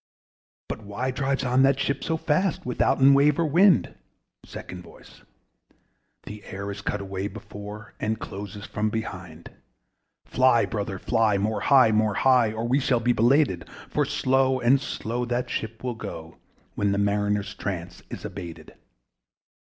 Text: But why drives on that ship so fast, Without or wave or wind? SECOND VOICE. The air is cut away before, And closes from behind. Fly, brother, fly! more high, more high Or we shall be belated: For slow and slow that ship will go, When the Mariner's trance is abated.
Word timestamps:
But 0.67 0.81
why 0.81 1.11
drives 1.11 1.43
on 1.43 1.61
that 1.61 1.79
ship 1.79 2.03
so 2.03 2.17
fast, 2.17 2.65
Without 2.65 2.99
or 2.99 3.11
wave 3.11 3.37
or 3.37 3.45
wind? 3.45 3.93
SECOND 4.43 4.81
VOICE. 4.81 5.21
The 6.23 6.43
air 6.45 6.71
is 6.71 6.81
cut 6.81 7.01
away 7.01 7.27
before, 7.27 7.93
And 7.99 8.19
closes 8.19 8.65
from 8.65 8.89
behind. 8.89 9.51
Fly, 10.25 10.65
brother, 10.65 10.97
fly! 10.97 11.37
more 11.37 11.59
high, 11.59 11.91
more 11.91 12.15
high 12.15 12.51
Or 12.51 12.67
we 12.67 12.79
shall 12.79 12.99
be 12.99 13.13
belated: 13.13 13.69
For 13.91 14.03
slow 14.03 14.59
and 14.59 14.81
slow 14.81 15.23
that 15.25 15.51
ship 15.51 15.83
will 15.83 15.93
go, 15.93 16.39
When 16.73 16.93
the 16.93 16.97
Mariner's 16.97 17.53
trance 17.53 18.01
is 18.09 18.25
abated. 18.25 18.73